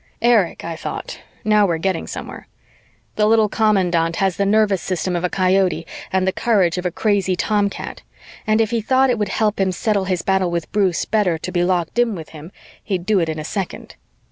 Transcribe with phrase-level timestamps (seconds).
[0.23, 2.47] Erich, I thought now we're getting somewhere.
[3.17, 6.91] The little commandant has the nervous system of a coyote and the courage of a
[6.91, 8.01] crazy tomcat,
[8.47, 11.51] and if he thought it would help him settle his battle with Bruce better to
[11.51, 12.51] be locked in with him,
[12.83, 13.95] he'd do it in a second.